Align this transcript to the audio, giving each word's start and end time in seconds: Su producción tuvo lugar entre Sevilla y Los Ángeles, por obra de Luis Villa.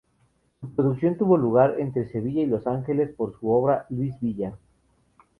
Su 0.59 0.73
producción 0.73 1.15
tuvo 1.15 1.37
lugar 1.37 1.75
entre 1.77 2.09
Sevilla 2.11 2.41
y 2.41 2.47
Los 2.47 2.65
Ángeles, 2.65 3.11
por 3.13 3.35
obra 3.43 3.85
de 3.89 3.95
Luis 3.95 4.15
Villa. 4.19 4.57